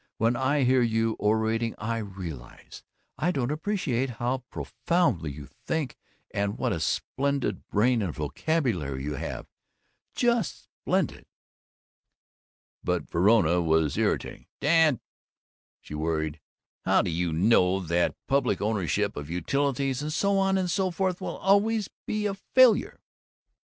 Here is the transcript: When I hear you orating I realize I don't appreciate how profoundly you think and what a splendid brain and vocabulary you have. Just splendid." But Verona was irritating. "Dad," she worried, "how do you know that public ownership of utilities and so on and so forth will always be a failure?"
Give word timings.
When 0.17 0.35
I 0.35 0.63
hear 0.63 0.81
you 0.81 1.15
orating 1.19 1.75
I 1.77 1.97
realize 1.99 2.81
I 3.19 3.29
don't 3.29 3.51
appreciate 3.51 4.09
how 4.17 4.43
profoundly 4.49 5.31
you 5.31 5.45
think 5.67 5.95
and 6.31 6.57
what 6.57 6.73
a 6.73 6.79
splendid 6.79 7.67
brain 7.67 8.01
and 8.01 8.11
vocabulary 8.11 9.03
you 9.03 9.13
have. 9.13 9.45
Just 10.15 10.63
splendid." 10.73 11.27
But 12.83 13.11
Verona 13.11 13.61
was 13.61 13.95
irritating. 13.95 14.47
"Dad," 14.59 14.99
she 15.81 15.93
worried, 15.93 16.39
"how 16.83 17.03
do 17.03 17.11
you 17.11 17.31
know 17.31 17.79
that 17.79 18.15
public 18.25 18.59
ownership 18.59 19.15
of 19.15 19.29
utilities 19.29 20.01
and 20.01 20.11
so 20.11 20.35
on 20.39 20.57
and 20.57 20.71
so 20.71 20.89
forth 20.89 21.21
will 21.21 21.37
always 21.37 21.89
be 22.07 22.25
a 22.25 22.33
failure?" 22.33 22.99